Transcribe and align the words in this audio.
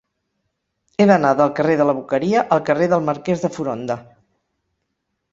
He 0.95 1.05
d'anar 1.09 1.33
del 1.41 1.51
carrer 1.59 1.75
de 1.81 1.85
la 1.89 1.93
Boqueria 1.97 2.43
al 2.55 2.63
carrer 2.69 2.87
del 2.93 3.03
Marquès 3.09 3.43
de 3.43 3.51
Foronda. 3.59 3.99